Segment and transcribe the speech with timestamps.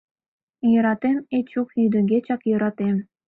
[0.71, 2.95] Йӧратем, Эчук, йӱдегечат йӧратем.